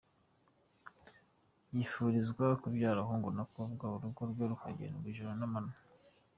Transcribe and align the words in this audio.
Yifurizwa 1.73 2.45
kubyara 2.61 3.01
hungu 3.07 3.29
na 3.37 3.43
kobwa, 3.53 3.85
urugo 3.95 4.21
rwe 4.29 4.43
rukagendwa 4.51 5.05
ijoro 5.11 5.31
n’amanywa. 5.39 5.77